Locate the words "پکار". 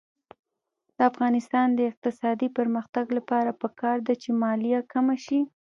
3.61-3.97